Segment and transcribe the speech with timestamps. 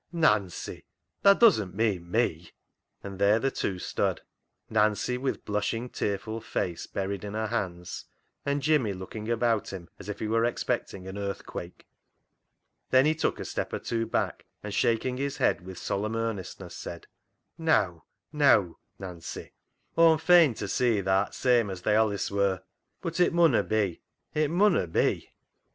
[0.11, 0.33] "Nancy!
[0.71, 0.85] Nancy!
[1.21, 2.53] tha doesn't mean me?"
[3.03, 4.21] And there the two stood:
[4.67, 8.05] Nancy with blush ing, tearful face buried in her hands;
[8.43, 11.85] and Jimmy looking about him as if he were expecting an earthquake.
[12.89, 16.15] Then he took a step or two back, and shak ing his head with solemn
[16.15, 17.05] earnestness, said
[17.59, 18.01] —"Neaw,
[18.33, 19.51] neaw, Nancy!
[19.97, 22.63] Aw'm fain to see th'art same as tha allis were;
[23.01, 24.01] but it munno be,
[24.33, 25.29] it munno be?